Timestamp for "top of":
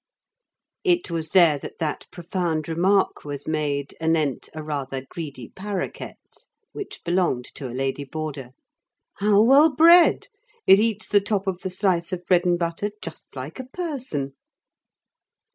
11.21-11.59